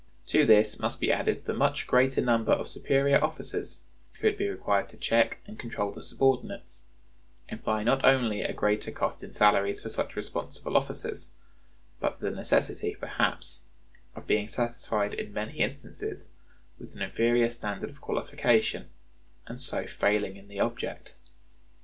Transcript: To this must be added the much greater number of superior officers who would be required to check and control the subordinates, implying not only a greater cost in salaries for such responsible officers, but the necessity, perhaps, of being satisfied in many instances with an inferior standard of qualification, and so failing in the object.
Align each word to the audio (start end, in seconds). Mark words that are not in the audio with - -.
To 0.29 0.47
this 0.47 0.79
must 0.79 0.99
be 0.99 1.11
added 1.11 1.45
the 1.45 1.53
much 1.53 1.85
greater 1.85 2.21
number 2.21 2.51
of 2.51 2.67
superior 2.67 3.23
officers 3.23 3.81
who 4.19 4.25
would 4.27 4.35
be 4.39 4.49
required 4.49 4.89
to 4.89 4.97
check 4.97 5.37
and 5.45 5.59
control 5.59 5.91
the 5.91 6.01
subordinates, 6.01 6.81
implying 7.49 7.85
not 7.85 8.03
only 8.03 8.41
a 8.41 8.51
greater 8.51 8.89
cost 8.89 9.21
in 9.23 9.31
salaries 9.31 9.79
for 9.79 9.89
such 9.91 10.15
responsible 10.15 10.75
officers, 10.75 11.29
but 11.99 12.19
the 12.19 12.31
necessity, 12.31 12.97
perhaps, 12.99 13.61
of 14.15 14.25
being 14.25 14.47
satisfied 14.47 15.13
in 15.13 15.33
many 15.33 15.59
instances 15.59 16.31
with 16.79 16.95
an 16.95 17.03
inferior 17.03 17.51
standard 17.51 17.91
of 17.91 18.01
qualification, 18.01 18.89
and 19.45 19.61
so 19.61 19.85
failing 19.85 20.35
in 20.35 20.47
the 20.47 20.59
object. 20.59 21.13